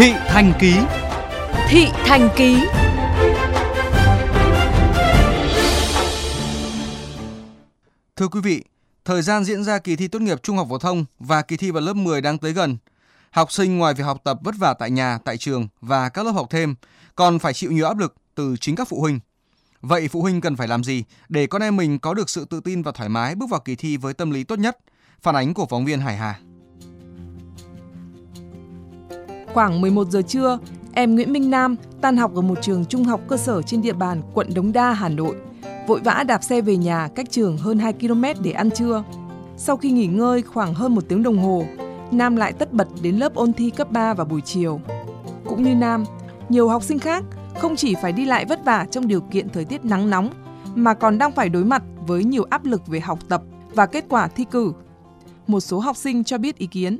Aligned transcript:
Thị 0.00 0.12
Thành 0.28 0.52
Ký 0.60 0.74
Thị 1.68 1.86
Thành 1.92 2.28
Ký 2.36 2.56
Thưa 8.16 8.28
quý 8.28 8.40
vị, 8.40 8.64
thời 9.04 9.22
gian 9.22 9.44
diễn 9.44 9.64
ra 9.64 9.78
kỳ 9.78 9.96
thi 9.96 10.08
tốt 10.08 10.22
nghiệp 10.22 10.42
trung 10.42 10.56
học 10.56 10.66
phổ 10.70 10.78
thông 10.78 11.04
và 11.18 11.42
kỳ 11.42 11.56
thi 11.56 11.70
vào 11.70 11.82
lớp 11.82 11.92
10 11.96 12.20
đang 12.20 12.38
tới 12.38 12.52
gần. 12.52 12.76
Học 13.30 13.52
sinh 13.52 13.78
ngoài 13.78 13.94
việc 13.94 14.04
học 14.04 14.20
tập 14.24 14.38
vất 14.44 14.54
vả 14.58 14.74
tại 14.78 14.90
nhà, 14.90 15.18
tại 15.24 15.36
trường 15.36 15.68
và 15.80 16.08
các 16.08 16.26
lớp 16.26 16.32
học 16.32 16.46
thêm, 16.50 16.74
còn 17.14 17.38
phải 17.38 17.52
chịu 17.52 17.72
nhiều 17.72 17.86
áp 17.86 17.98
lực 17.98 18.14
từ 18.34 18.56
chính 18.60 18.76
các 18.76 18.88
phụ 18.88 19.00
huynh. 19.00 19.20
Vậy 19.80 20.08
phụ 20.08 20.22
huynh 20.22 20.40
cần 20.40 20.56
phải 20.56 20.68
làm 20.68 20.84
gì 20.84 21.04
để 21.28 21.46
con 21.46 21.62
em 21.62 21.76
mình 21.76 21.98
có 21.98 22.14
được 22.14 22.30
sự 22.30 22.44
tự 22.44 22.60
tin 22.60 22.82
và 22.82 22.92
thoải 22.92 23.08
mái 23.08 23.34
bước 23.34 23.50
vào 23.50 23.60
kỳ 23.60 23.76
thi 23.76 23.96
với 23.96 24.14
tâm 24.14 24.30
lý 24.30 24.44
tốt 24.44 24.58
nhất? 24.58 24.78
Phản 25.22 25.36
ánh 25.36 25.54
của 25.54 25.66
phóng 25.66 25.84
viên 25.84 26.00
Hải 26.00 26.16
Hà. 26.16 26.40
Khoảng 29.54 29.80
11 29.80 30.10
giờ 30.10 30.22
trưa, 30.22 30.58
em 30.92 31.14
Nguyễn 31.14 31.32
Minh 31.32 31.50
Nam 31.50 31.76
tan 32.00 32.16
học 32.16 32.34
ở 32.34 32.40
một 32.40 32.62
trường 32.62 32.84
trung 32.84 33.04
học 33.04 33.20
cơ 33.28 33.36
sở 33.36 33.62
trên 33.62 33.82
địa 33.82 33.92
bàn 33.92 34.22
quận 34.34 34.54
Đống 34.54 34.72
Đa, 34.72 34.92
Hà 34.92 35.08
Nội. 35.08 35.36
Vội 35.86 36.00
vã 36.00 36.24
đạp 36.28 36.44
xe 36.44 36.60
về 36.60 36.76
nhà 36.76 37.08
cách 37.14 37.30
trường 37.30 37.58
hơn 37.58 37.78
2 37.78 37.92
km 37.92 38.24
để 38.42 38.50
ăn 38.50 38.70
trưa. 38.70 39.04
Sau 39.56 39.76
khi 39.76 39.90
nghỉ 39.90 40.06
ngơi 40.06 40.42
khoảng 40.42 40.74
hơn 40.74 40.94
một 40.94 41.04
tiếng 41.08 41.22
đồng 41.22 41.38
hồ, 41.38 41.64
Nam 42.10 42.36
lại 42.36 42.52
tất 42.52 42.72
bật 42.72 42.88
đến 43.02 43.16
lớp 43.16 43.34
ôn 43.34 43.52
thi 43.52 43.70
cấp 43.70 43.90
3 43.90 44.14
vào 44.14 44.26
buổi 44.26 44.40
chiều. 44.40 44.80
Cũng 45.46 45.62
như 45.62 45.74
Nam, 45.74 46.04
nhiều 46.48 46.68
học 46.68 46.82
sinh 46.82 46.98
khác 46.98 47.24
không 47.58 47.76
chỉ 47.76 47.94
phải 48.02 48.12
đi 48.12 48.24
lại 48.24 48.44
vất 48.44 48.64
vả 48.64 48.86
trong 48.90 49.08
điều 49.08 49.20
kiện 49.20 49.48
thời 49.48 49.64
tiết 49.64 49.84
nắng 49.84 50.10
nóng, 50.10 50.30
mà 50.74 50.94
còn 50.94 51.18
đang 51.18 51.32
phải 51.32 51.48
đối 51.48 51.64
mặt 51.64 51.82
với 52.06 52.24
nhiều 52.24 52.46
áp 52.50 52.64
lực 52.64 52.86
về 52.86 53.00
học 53.00 53.18
tập 53.28 53.42
và 53.74 53.86
kết 53.86 54.04
quả 54.08 54.28
thi 54.28 54.44
cử. 54.50 54.72
Một 55.46 55.60
số 55.60 55.78
học 55.78 55.96
sinh 55.96 56.24
cho 56.24 56.38
biết 56.38 56.58
ý 56.58 56.66
kiến. 56.66 56.98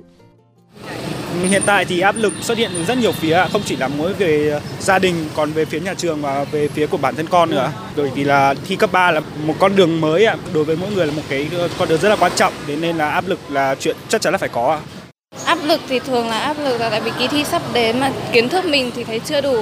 Hiện 1.48 1.62
tại 1.66 1.84
thì 1.84 2.01
áp 2.01 2.16
lực 2.16 2.33
xuất 2.41 2.59
hiện 2.59 2.70
rất 2.89 2.98
nhiều 2.98 3.12
phía, 3.12 3.46
không 3.52 3.63
chỉ 3.65 3.77
là 3.77 3.88
mỗi 3.88 4.13
về 4.13 4.60
gia 4.80 4.99
đình, 4.99 5.15
còn 5.35 5.52
về 5.52 5.65
phía 5.65 5.80
nhà 5.80 5.95
trường 5.95 6.23
và 6.23 6.45
về 6.45 6.68
phía 6.68 6.87
của 6.87 6.96
bản 6.96 7.15
thân 7.16 7.27
con 7.27 7.51
nữa. 7.51 7.73
Bởi 7.96 8.10
vì 8.15 8.24
là 8.24 8.55
thi 8.68 8.77
cấp 8.77 8.93
3 8.93 9.10
là 9.10 9.21
một 9.46 9.55
con 9.59 9.77
đường 9.77 10.01
mới, 10.01 10.27
đối 10.52 10.65
với 10.65 10.77
mỗi 10.77 10.90
người 10.90 11.07
là 11.07 11.13
một 11.13 11.23
cái 11.29 11.49
con 11.79 11.88
đường 11.88 12.01
rất 12.01 12.09
là 12.09 12.16
quan 12.16 12.32
trọng, 12.37 12.52
thế 12.66 12.77
nên 12.77 12.96
là 12.96 13.10
áp 13.10 13.29
lực 13.29 13.38
là 13.49 13.74
chuyện 13.74 13.96
chắc 14.09 14.21
chắn 14.21 14.32
là 14.32 14.38
phải 14.38 14.49
có. 14.49 14.80
Áp 15.45 15.59
lực 15.65 15.80
thì 15.88 15.99
thường 15.99 16.29
là 16.29 16.38
áp 16.38 16.57
lực 16.59 16.79
là 16.79 16.90
tại 16.90 17.01
vì 17.01 17.10
kỳ 17.18 17.29
thi 17.29 17.45
sắp 17.45 17.62
đến 17.73 18.01
mà 18.01 18.12
kiến 18.33 18.49
thức 18.49 18.65
mình 18.65 18.90
thì 18.95 19.05
thấy 19.05 19.21
chưa 19.21 19.40
đủ. 19.40 19.57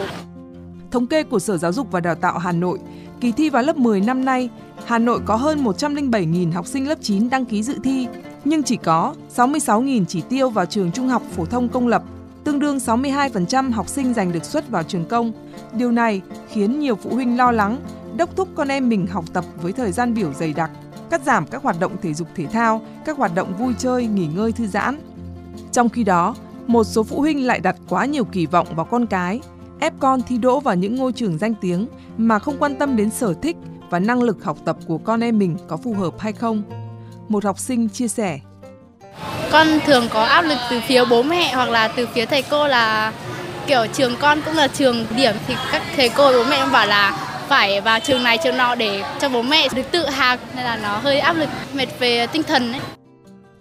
Thống 0.90 1.06
kê 1.06 1.22
của 1.22 1.38
Sở 1.38 1.56
Giáo 1.56 1.72
dục 1.72 1.86
và 1.90 2.00
Đào 2.00 2.14
tạo 2.14 2.38
Hà 2.38 2.52
Nội, 2.52 2.78
kỳ 3.20 3.32
thi 3.32 3.50
vào 3.50 3.62
lớp 3.62 3.76
10 3.76 4.00
năm 4.00 4.24
nay, 4.24 4.48
Hà 4.86 4.98
Nội 4.98 5.20
có 5.24 5.36
hơn 5.36 5.64
107.000 5.64 6.52
học 6.52 6.66
sinh 6.66 6.88
lớp 6.88 6.98
9 7.02 7.30
đăng 7.30 7.44
ký 7.44 7.62
dự 7.62 7.74
thi, 7.84 8.06
nhưng 8.44 8.62
chỉ 8.62 8.76
có 8.76 9.14
66.000 9.36 10.04
chỉ 10.04 10.22
tiêu 10.28 10.50
vào 10.50 10.66
trường 10.66 10.92
trung 10.92 11.08
học 11.08 11.22
phổ 11.36 11.44
thông 11.44 11.68
công 11.68 11.88
lập, 11.88 12.02
tương 12.44 12.58
đương 12.58 12.78
62% 12.78 13.72
học 13.72 13.88
sinh 13.88 14.14
giành 14.14 14.32
được 14.32 14.44
suất 14.44 14.68
vào 14.68 14.82
trường 14.82 15.04
công. 15.04 15.32
Điều 15.72 15.92
này 15.92 16.20
khiến 16.48 16.80
nhiều 16.80 16.94
phụ 16.94 17.10
huynh 17.14 17.36
lo 17.36 17.50
lắng, 17.50 17.78
đốc 18.16 18.36
thúc 18.36 18.48
con 18.54 18.68
em 18.68 18.88
mình 18.88 19.06
học 19.06 19.24
tập 19.32 19.44
với 19.62 19.72
thời 19.72 19.92
gian 19.92 20.14
biểu 20.14 20.32
dày 20.32 20.52
đặc, 20.52 20.70
cắt 21.10 21.22
giảm 21.24 21.46
các 21.46 21.62
hoạt 21.62 21.80
động 21.80 21.96
thể 22.02 22.14
dục 22.14 22.28
thể 22.34 22.46
thao, 22.46 22.82
các 23.04 23.16
hoạt 23.16 23.34
động 23.34 23.54
vui 23.58 23.74
chơi, 23.78 24.06
nghỉ 24.06 24.26
ngơi 24.26 24.52
thư 24.52 24.66
giãn. 24.66 24.98
Trong 25.72 25.88
khi 25.88 26.04
đó, 26.04 26.34
một 26.66 26.84
số 26.84 27.02
phụ 27.02 27.20
huynh 27.20 27.46
lại 27.46 27.60
đặt 27.60 27.76
quá 27.88 28.06
nhiều 28.06 28.24
kỳ 28.24 28.46
vọng 28.46 28.66
vào 28.76 28.86
con 28.86 29.06
cái, 29.06 29.40
ép 29.80 29.92
con 29.98 30.22
thi 30.28 30.38
đỗ 30.38 30.60
vào 30.60 30.74
những 30.74 30.96
ngôi 30.96 31.12
trường 31.12 31.38
danh 31.38 31.54
tiếng 31.60 31.86
mà 32.18 32.38
không 32.38 32.56
quan 32.58 32.74
tâm 32.74 32.96
đến 32.96 33.10
sở 33.10 33.34
thích 33.34 33.56
và 33.90 33.98
năng 33.98 34.22
lực 34.22 34.44
học 34.44 34.58
tập 34.64 34.76
của 34.86 34.98
con 34.98 35.20
em 35.20 35.38
mình 35.38 35.56
có 35.68 35.76
phù 35.76 35.94
hợp 35.94 36.18
hay 36.18 36.32
không. 36.32 36.62
Một 37.28 37.44
học 37.44 37.58
sinh 37.58 37.88
chia 37.88 38.08
sẻ. 38.08 38.38
Con 39.52 39.66
thường 39.86 40.08
có 40.12 40.22
áp 40.22 40.42
lực 40.42 40.58
từ 40.70 40.80
phía 40.88 41.04
bố 41.10 41.22
mẹ 41.22 41.54
hoặc 41.54 41.68
là 41.68 41.88
từ 41.88 42.06
phía 42.14 42.26
thầy 42.26 42.42
cô 42.42 42.68
là 42.68 43.12
kiểu 43.66 43.86
trường 43.92 44.12
con 44.20 44.38
cũng 44.44 44.54
là 44.54 44.68
trường 44.68 45.06
điểm 45.16 45.34
thì 45.46 45.54
các 45.72 45.82
thầy 45.96 46.08
cô 46.08 46.32
bố 46.32 46.44
mẹ 46.50 46.66
bảo 46.72 46.86
là 46.86 47.28
phải 47.48 47.80
vào 47.80 48.00
trường 48.00 48.22
này 48.22 48.38
trường 48.44 48.56
nọ 48.56 48.74
để 48.74 49.02
cho 49.20 49.28
bố 49.28 49.42
mẹ 49.42 49.68
được 49.74 49.82
tự 49.90 50.06
hào 50.06 50.36
nên 50.56 50.64
là 50.64 50.76
nó 50.76 50.98
hơi 50.98 51.18
áp 51.18 51.32
lực 51.32 51.48
mệt 51.74 51.86
về 51.98 52.26
tinh 52.26 52.42
thần 52.42 52.72
ấy. 52.72 52.80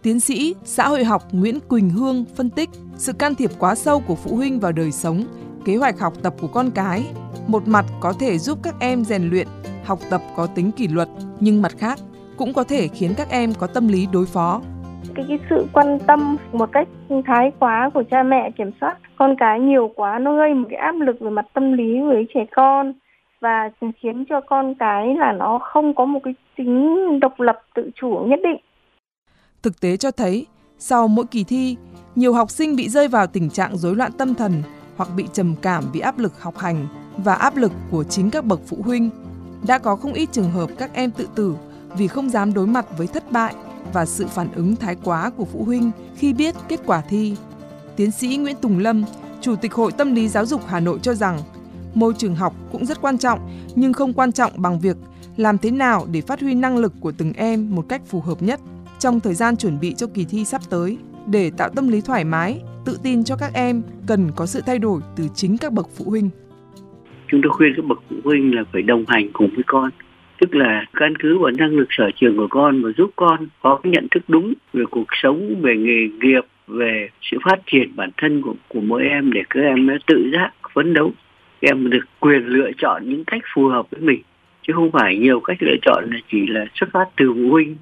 Tiến 0.02 0.20
sĩ 0.20 0.56
xã 0.66 0.88
hội 0.88 1.04
học 1.04 1.24
Nguyễn 1.32 1.60
Quỳnh 1.60 1.90
Hương 1.90 2.26
phân 2.36 2.50
tích 2.50 2.70
sự 2.98 3.14
can 3.14 3.36
thiệp 3.36 3.52
quá 3.60 3.76
sâu 3.76 4.00
của 4.00 4.16
phụ 4.16 4.36
huynh 4.36 4.60
vào 4.60 4.72
đời 4.72 4.92
sống, 4.92 5.24
kế 5.66 5.76
hoạch 5.76 6.00
học 6.00 6.14
tập 6.24 6.34
của 6.42 6.48
con 6.48 6.72
cái. 6.72 7.04
Một 7.48 7.68
mặt 7.68 7.86
có 8.00 8.14
thể 8.20 8.38
giúp 8.38 8.60
các 8.64 8.76
em 8.80 9.06
rèn 9.06 9.30
luyện, 9.30 9.48
học 9.86 10.00
tập 10.10 10.22
có 10.36 10.48
tính 10.48 10.72
kỷ 10.72 10.88
luật, 10.88 11.10
nhưng 11.40 11.62
mặt 11.62 11.72
khác 11.80 12.00
cũng 12.38 12.54
có 12.54 12.64
thể 12.64 12.88
khiến 12.88 13.14
các 13.18 13.30
em 13.30 13.54
có 13.60 13.68
tâm 13.68 13.88
lý 13.88 14.08
đối 14.14 14.26
phó. 14.26 14.62
Cái, 15.16 15.26
cái 15.28 15.40
sự 15.50 15.68
quan 15.74 16.00
tâm 16.08 16.38
một 16.52 16.70
cách 16.72 16.88
thái 17.26 17.52
quá 17.60 17.90
của 17.94 18.04
cha 18.12 18.24
mẹ 18.24 18.52
kiểm 18.58 18.72
soát 18.82 18.98
con 19.16 19.36
cái 19.40 19.60
nhiều 19.60 19.92
quá 19.96 20.20
nó 20.20 20.38
gây 20.38 20.54
một 20.54 20.68
cái 20.70 20.80
áp 20.80 20.96
lực 21.00 21.16
về 21.20 21.30
mặt 21.30 21.46
tâm 21.54 21.74
lý 21.74 22.02
với 22.02 22.28
trẻ 22.34 22.46
con 22.56 22.94
và 23.42 23.70
khiến 24.02 24.26
cho 24.30 24.42
con 24.42 24.76
cái 24.80 25.16
là 25.16 25.32
nó 25.32 25.60
không 25.74 25.96
có 25.96 26.06
một 26.06 26.20
cái 26.24 26.36
tính 26.58 27.20
độc 27.20 27.40
lập 27.40 27.60
tự 27.76 27.90
chủ 27.96 28.26
nhất 28.28 28.40
định 28.44 28.58
Thực 29.64 29.82
tế 29.82 29.98
cho 29.98 30.12
thấy, 30.12 30.46
sau 30.80 31.08
mỗi 31.08 31.26
kỳ 31.32 31.44
thi, 31.44 31.78
nhiều 32.16 32.34
học 32.34 32.52
sinh 32.52 32.76
bị 32.76 32.90
rơi 32.90 33.08
vào 33.08 33.28
tình 33.28 33.50
trạng 33.50 33.78
rối 33.78 33.96
loạn 33.96 34.12
tâm 34.18 34.34
thần 34.34 34.52
hoặc 34.98 35.10
bị 35.16 35.26
trầm 35.34 35.56
cảm 35.62 35.84
vì 35.94 36.00
áp 36.00 36.20
lực 36.20 36.42
học 36.42 36.58
hành 36.58 36.88
và 37.18 37.34
áp 37.34 37.56
lực 37.56 37.72
của 37.92 38.04
chính 38.04 38.30
các 38.30 38.46
bậc 38.46 38.60
phụ 38.68 38.78
huynh. 38.84 39.10
Đã 39.68 39.78
có 39.78 39.96
không 39.96 40.14
ít 40.14 40.30
trường 40.32 40.52
hợp 40.52 40.70
các 40.78 40.94
em 40.94 41.12
tự 41.12 41.28
tử 41.36 41.56
vì 41.98 42.08
không 42.08 42.30
dám 42.30 42.54
đối 42.54 42.68
mặt 42.68 42.86
với 42.98 43.08
thất 43.08 43.32
bại 43.32 43.56
và 43.94 44.06
sự 44.06 44.28
phản 44.28 44.52
ứng 44.56 44.76
thái 44.76 44.96
quá 45.04 45.30
của 45.30 45.46
phụ 45.46 45.64
huynh 45.64 45.92
khi 46.16 46.34
biết 46.34 46.56
kết 46.70 46.80
quả 46.86 47.02
thi. 47.10 47.36
Tiến 47.96 48.12
sĩ 48.12 48.38
Nguyễn 48.38 48.56
Tùng 48.62 48.80
Lâm, 48.80 49.04
Chủ 49.42 49.56
tịch 49.56 49.74
Hội 49.74 49.92
Tâm 49.92 50.16
lý 50.16 50.28
Giáo 50.28 50.46
dục 50.46 50.62
Hà 50.68 50.80
Nội 50.80 51.00
cho 51.02 51.14
rằng, 51.14 51.40
môi 51.94 52.14
trường 52.18 52.36
học 52.36 52.54
cũng 52.72 52.86
rất 52.86 53.02
quan 53.02 53.18
trọng 53.18 53.40
nhưng 53.76 53.94
không 53.94 54.14
quan 54.14 54.32
trọng 54.32 54.52
bằng 54.56 54.80
việc 54.80 54.98
làm 55.38 55.58
thế 55.58 55.72
nào 55.72 56.08
để 56.12 56.22
phát 56.22 56.42
huy 56.42 56.56
năng 56.56 56.78
lực 56.78 56.94
của 57.00 57.12
từng 57.18 57.34
em 57.34 57.76
một 57.76 57.86
cách 57.90 58.02
phù 58.06 58.22
hợp 58.22 58.42
nhất 58.42 58.60
trong 59.00 59.20
thời 59.20 59.34
gian 59.34 59.58
chuẩn 59.58 59.80
bị 59.80 59.94
cho 59.94 60.08
kỳ 60.08 60.26
thi 60.26 60.46
sắp 60.46 60.62
tới 60.70 60.98
để 61.28 61.52
tạo 61.58 61.70
tâm 61.70 61.88
lý 61.88 62.02
thoải 62.02 62.24
mái, 62.24 62.62
tự 62.86 63.00
tin 63.04 63.24
cho 63.24 63.36
các 63.36 63.54
em 63.54 63.82
cần 64.08 64.32
có 64.36 64.46
sự 64.46 64.62
thay 64.66 64.80
đổi 64.80 65.02
từ 65.16 65.28
chính 65.36 65.58
các 65.58 65.74
bậc 65.74 65.90
phụ 65.98 66.06
huynh. 66.10 66.30
Chúng 67.28 67.42
tôi 67.44 67.52
khuyên 67.58 67.74
các 67.76 67.86
bậc 67.86 67.98
phụ 68.10 68.16
huynh 68.24 68.56
là 68.56 68.64
phải 68.74 68.82
đồng 68.82 69.04
hành 69.08 69.30
cùng 69.34 69.50
với 69.56 69.64
con, 69.68 69.90
tức 70.40 70.56
là 70.56 70.86
căn 70.94 71.14
cứ 71.20 71.38
vào 71.38 71.52
năng 71.58 71.70
lực 71.70 71.88
sở 71.90 72.10
trường 72.16 72.38
của 72.38 72.48
con 72.50 72.84
và 72.84 72.90
giúp 72.98 73.12
con 73.16 73.48
có 73.62 73.80
cái 73.84 73.92
nhận 73.92 74.08
thức 74.12 74.24
đúng 74.28 74.54
về 74.74 74.84
cuộc 74.92 75.08
sống, 75.22 75.62
về 75.62 75.76
nghề 75.78 76.08
nghiệp, 76.22 76.46
về 76.68 77.10
sự 77.22 77.38
phát 77.46 77.60
triển 77.72 77.96
bản 77.96 78.10
thân 78.18 78.42
của, 78.42 78.54
của 78.68 78.82
mỗi 78.82 79.04
em 79.04 79.34
để 79.34 79.42
các 79.50 79.62
em 79.62 79.88
tự 80.08 80.30
giác 80.34 80.52
phấn 80.74 80.94
đấu. 80.94 81.12
Các 81.62 81.72
em 81.72 81.90
được 81.90 82.04
quyền 82.20 82.46
lựa 82.46 82.72
chọn 82.78 83.10
những 83.10 83.24
cách 83.26 83.42
phù 83.56 83.68
hợp 83.68 83.88
với 83.92 84.02
mình 84.02 84.22
chứ 84.68 84.74
không 84.76 84.92
phải 84.92 85.18
nhiều 85.18 85.40
cách 85.40 85.58
lựa 85.60 85.76
chọn 85.82 86.04
là 86.12 86.18
chỉ 86.32 86.48
là 86.48 86.66
xuất 86.76 86.90
phát 86.94 87.06
từ 87.18 87.34
phụ 87.34 87.50
huynh 87.52 87.76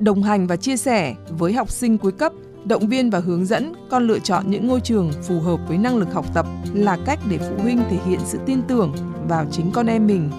đồng 0.00 0.22
hành 0.22 0.46
và 0.46 0.56
chia 0.56 0.76
sẻ 0.76 1.14
với 1.38 1.52
học 1.52 1.70
sinh 1.70 1.98
cuối 1.98 2.12
cấp, 2.12 2.32
động 2.64 2.88
viên 2.88 3.10
và 3.10 3.18
hướng 3.18 3.44
dẫn 3.44 3.72
con 3.90 4.06
lựa 4.06 4.18
chọn 4.18 4.44
những 4.48 4.66
ngôi 4.66 4.80
trường 4.80 5.10
phù 5.28 5.40
hợp 5.40 5.56
với 5.68 5.78
năng 5.78 5.96
lực 5.96 6.12
học 6.12 6.24
tập 6.34 6.46
là 6.74 6.98
cách 7.06 7.18
để 7.30 7.38
phụ 7.38 7.62
huynh 7.62 7.78
thể 7.90 7.96
hiện 8.06 8.20
sự 8.24 8.38
tin 8.46 8.62
tưởng 8.68 8.92
vào 9.28 9.44
chính 9.50 9.70
con 9.74 9.86
em 9.86 10.06
mình. 10.06 10.30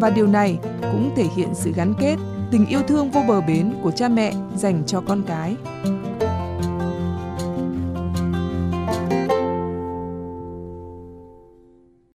Và 0.00 0.10
điều 0.10 0.26
này 0.26 0.58
cũng 0.92 1.12
thể 1.16 1.24
hiện 1.36 1.48
sự 1.54 1.72
gắn 1.76 1.94
kết, 2.00 2.16
tình 2.50 2.66
yêu 2.66 2.80
thương 2.88 3.10
vô 3.10 3.22
bờ 3.28 3.40
bến 3.40 3.74
của 3.82 3.90
cha 3.90 4.08
mẹ 4.08 4.32
dành 4.56 4.82
cho 4.86 5.00
con 5.00 5.22
cái. 5.26 5.56